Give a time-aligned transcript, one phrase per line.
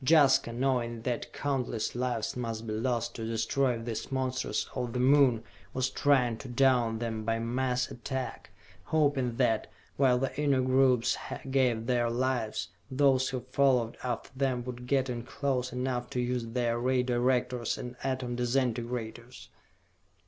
[0.03, 5.43] Jaska, knowing that countless lives must be lost to destroy these monsters of the Moon,
[5.75, 8.49] was trying to down them by mass attack,
[8.85, 11.15] hoping that, while the inner groups
[11.51, 16.47] gave their lives, those who followed after them would get in close enough to use
[16.47, 19.49] their Ray Directors and Atom Disintegrators.